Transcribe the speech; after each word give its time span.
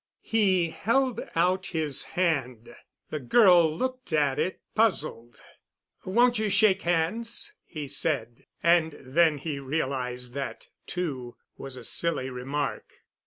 He 0.23 0.71
held 0.71 1.21
out 1.35 1.67
his 1.67 2.03
hand. 2.17 2.75
The 3.11 3.19
girl 3.19 3.71
looked 3.71 4.11
at 4.13 4.39
it, 4.39 4.59
puzzled. 4.73 5.39
"Won't 6.05 6.39
you 6.39 6.49
shake 6.49 6.81
hands?" 6.81 7.53
he 7.63 7.87
said; 7.87 8.47
and 8.63 8.93
then 8.99 9.37
he 9.37 9.59
realized 9.59 10.33
that, 10.33 10.69
too, 10.87 11.35
was 11.55 11.77
a 11.77 11.83
silly 11.83 12.31
remark. 12.31 12.91